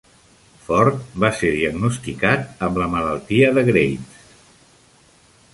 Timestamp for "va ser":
1.23-1.51